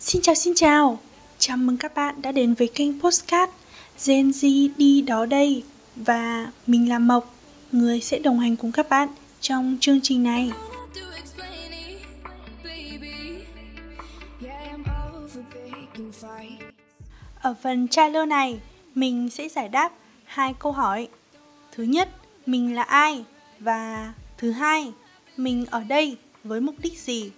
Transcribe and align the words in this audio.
Xin 0.00 0.22
chào 0.22 0.34
xin 0.34 0.54
chào. 0.54 0.98
Chào 1.38 1.56
mừng 1.56 1.76
các 1.76 1.94
bạn 1.94 2.22
đã 2.22 2.32
đến 2.32 2.54
với 2.54 2.68
kênh 2.74 3.00
Postcard 3.00 3.52
Gen 4.06 4.30
Z 4.30 4.68
đi 4.76 5.02
đó 5.02 5.26
đây. 5.26 5.62
Và 5.96 6.52
mình 6.66 6.88
là 6.88 6.98
Mộc 6.98 7.34
Người 7.72 8.00
sẽ 8.00 8.18
đồng 8.18 8.40
hành 8.40 8.56
cùng 8.56 8.72
các 8.72 8.88
bạn 8.88 9.08
trong 9.40 9.76
chương 9.80 10.00
trình 10.02 10.22
này. 10.22 10.50
Ở 17.40 17.54
phần 17.62 17.88
trailer 17.88 18.28
này 18.28 18.60
Mình 18.94 19.30
sẽ 19.30 19.48
giải 19.48 19.68
đáp 19.68 19.92
hai 20.24 20.54
câu 20.58 20.72
hỏi. 20.72 21.08
Thứ 21.72 21.82
nhất, 21.82 22.08
mình 22.46 22.74
là 22.74 22.82
ai? 22.82 23.24
Và 23.58 24.12
thứ 24.38 24.50
hai, 24.50 24.92
mình 25.36 25.66
ở 25.70 25.84
đây 25.84 26.16
với 26.44 26.60
mục 26.60 26.74
đích 26.78 26.98
gì? 26.98 27.30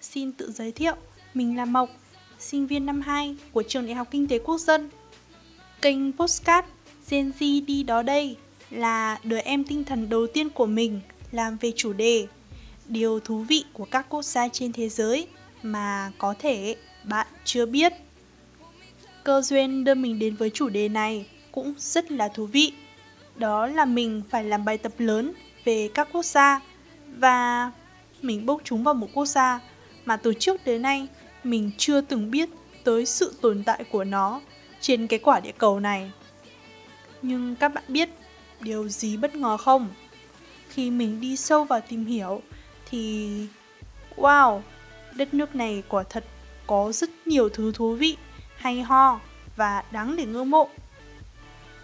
Xin 0.00 0.32
tự 0.32 0.52
giới 0.52 0.72
thiệu 0.72 0.96
mình 1.34 1.56
là 1.56 1.64
Mộc, 1.64 1.90
sinh 2.38 2.66
viên 2.66 2.86
năm 2.86 3.00
2 3.00 3.36
của 3.52 3.62
trường 3.62 3.86
Đại 3.86 3.94
học 3.94 4.08
Kinh 4.10 4.28
tế 4.28 4.38
Quốc 4.38 4.58
dân. 4.58 4.90
Kênh 5.82 6.12
Postcard 6.12 6.68
Gen 7.10 7.32
Z 7.38 7.64
đi 7.66 7.82
đó 7.82 8.02
đây 8.02 8.36
là 8.70 9.18
đứa 9.24 9.38
em 9.38 9.64
tinh 9.64 9.84
thần 9.84 10.08
đầu 10.08 10.26
tiên 10.26 10.50
của 10.50 10.66
mình 10.66 11.00
làm 11.32 11.56
về 11.56 11.72
chủ 11.76 11.92
đề 11.92 12.26
Điều 12.88 13.20
thú 13.20 13.38
vị 13.38 13.64
của 13.72 13.84
các 13.84 14.06
quốc 14.08 14.22
gia 14.22 14.48
trên 14.48 14.72
thế 14.72 14.88
giới 14.88 15.26
mà 15.62 16.12
có 16.18 16.34
thể 16.38 16.76
bạn 17.04 17.26
chưa 17.44 17.66
biết. 17.66 17.92
Cơ 19.24 19.42
duyên 19.42 19.84
đưa 19.84 19.94
mình 19.94 20.18
đến 20.18 20.36
với 20.36 20.50
chủ 20.50 20.68
đề 20.68 20.88
này 20.88 21.26
cũng 21.52 21.74
rất 21.78 22.12
là 22.12 22.28
thú 22.28 22.46
vị. 22.46 22.72
Đó 23.36 23.66
là 23.66 23.84
mình 23.84 24.22
phải 24.30 24.44
làm 24.44 24.64
bài 24.64 24.78
tập 24.78 24.92
lớn 24.98 25.32
về 25.64 25.88
các 25.94 26.08
quốc 26.12 26.24
gia 26.24 26.60
và 27.18 27.70
mình 28.22 28.46
bốc 28.46 28.60
chúng 28.64 28.84
vào 28.84 28.94
một 28.94 29.08
quốc 29.14 29.26
gia 29.26 29.60
mà 30.04 30.16
từ 30.16 30.34
trước 30.38 30.64
đến 30.64 30.82
nay 30.82 31.08
mình 31.44 31.70
chưa 31.78 32.00
từng 32.00 32.30
biết 32.30 32.48
tới 32.84 33.06
sự 33.06 33.34
tồn 33.40 33.62
tại 33.64 33.84
của 33.90 34.04
nó 34.04 34.40
trên 34.80 35.06
cái 35.06 35.18
quả 35.18 35.40
địa 35.40 35.52
cầu 35.58 35.80
này. 35.80 36.10
Nhưng 37.22 37.56
các 37.56 37.68
bạn 37.74 37.84
biết 37.88 38.08
điều 38.60 38.88
gì 38.88 39.16
bất 39.16 39.36
ngờ 39.36 39.56
không? 39.56 39.88
Khi 40.68 40.90
mình 40.90 41.20
đi 41.20 41.36
sâu 41.36 41.64
vào 41.64 41.80
tìm 41.80 42.04
hiểu 42.04 42.42
thì 42.90 43.30
wow, 44.16 44.60
đất 45.14 45.34
nước 45.34 45.54
này 45.54 45.82
quả 45.88 46.02
thật 46.02 46.24
có 46.66 46.92
rất 46.92 47.10
nhiều 47.26 47.48
thứ 47.48 47.72
thú 47.72 47.94
vị, 47.94 48.16
hay 48.56 48.82
ho 48.82 49.20
và 49.56 49.84
đáng 49.90 50.16
để 50.16 50.26
ngưỡng 50.26 50.50
mộ. 50.50 50.68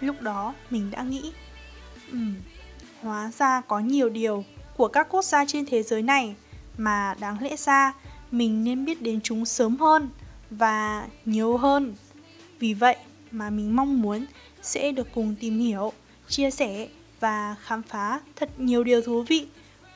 Lúc 0.00 0.20
đó 0.20 0.54
mình 0.70 0.90
đã 0.90 1.02
nghĩ, 1.02 1.32
um, 2.12 2.34
hóa 3.02 3.30
ra 3.38 3.60
có 3.60 3.78
nhiều 3.78 4.08
điều 4.08 4.44
của 4.76 4.88
các 4.88 5.06
quốc 5.10 5.24
gia 5.24 5.44
trên 5.44 5.66
thế 5.66 5.82
giới 5.82 6.02
này 6.02 6.34
mà 6.78 7.14
đáng 7.20 7.42
lẽ 7.42 7.56
ra 7.56 7.92
mình 8.34 8.64
nên 8.64 8.84
biết 8.84 9.02
đến 9.02 9.20
chúng 9.20 9.44
sớm 9.44 9.76
hơn 9.76 10.08
và 10.50 11.06
nhiều 11.24 11.56
hơn. 11.56 11.94
Vì 12.58 12.74
vậy 12.74 12.96
mà 13.30 13.50
mình 13.50 13.76
mong 13.76 14.02
muốn 14.02 14.26
sẽ 14.62 14.92
được 14.92 15.08
cùng 15.14 15.34
tìm 15.40 15.58
hiểu, 15.58 15.92
chia 16.28 16.50
sẻ 16.50 16.88
và 17.20 17.56
khám 17.62 17.82
phá 17.82 18.20
thật 18.36 18.50
nhiều 18.58 18.84
điều 18.84 19.02
thú 19.02 19.22
vị 19.22 19.46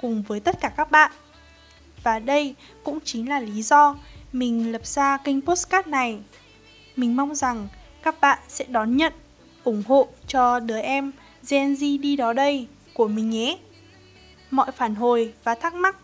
cùng 0.00 0.22
với 0.22 0.40
tất 0.40 0.60
cả 0.60 0.68
các 0.76 0.90
bạn. 0.90 1.12
Và 2.02 2.18
đây 2.18 2.54
cũng 2.84 2.98
chính 3.04 3.28
là 3.28 3.40
lý 3.40 3.62
do 3.62 3.96
mình 4.32 4.72
lập 4.72 4.86
ra 4.86 5.16
kênh 5.16 5.40
postcard 5.40 5.88
này. 5.88 6.18
Mình 6.96 7.16
mong 7.16 7.34
rằng 7.34 7.68
các 8.02 8.20
bạn 8.20 8.38
sẽ 8.48 8.64
đón 8.68 8.96
nhận, 8.96 9.12
ủng 9.64 9.82
hộ 9.88 10.08
cho 10.26 10.60
đứa 10.60 10.78
em 10.78 11.12
Gen 11.48 11.74
Z 11.74 12.00
đi 12.00 12.16
đó 12.16 12.32
đây 12.32 12.66
của 12.94 13.08
mình 13.08 13.30
nhé. 13.30 13.58
Mọi 14.50 14.72
phản 14.72 14.94
hồi 14.94 15.32
và 15.44 15.54
thắc 15.54 15.74
mắc 15.74 15.96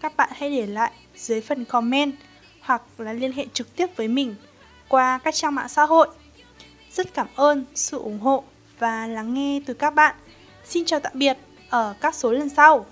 các 0.00 0.16
bạn 0.16 0.30
hãy 0.32 0.50
để 0.50 0.66
lại 0.66 0.92
dưới 1.16 1.40
phần 1.40 1.64
comment 1.64 2.12
hoặc 2.60 2.82
là 2.98 3.12
liên 3.12 3.32
hệ 3.32 3.46
trực 3.52 3.76
tiếp 3.76 3.86
với 3.96 4.08
mình 4.08 4.34
qua 4.88 5.18
các 5.18 5.34
trang 5.34 5.54
mạng 5.54 5.68
xã 5.68 5.84
hội. 5.84 6.08
Rất 6.92 7.14
cảm 7.14 7.26
ơn 7.34 7.64
sự 7.74 7.98
ủng 7.98 8.18
hộ 8.18 8.44
và 8.78 9.06
lắng 9.06 9.34
nghe 9.34 9.60
từ 9.66 9.74
các 9.74 9.94
bạn. 9.94 10.14
Xin 10.64 10.84
chào 10.84 11.00
tạm 11.00 11.12
biệt 11.14 11.36
ở 11.70 11.94
các 12.00 12.14
số 12.14 12.32
lần 12.32 12.48
sau. 12.48 12.86